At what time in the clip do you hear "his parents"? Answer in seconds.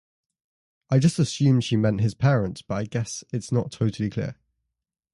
2.01-2.63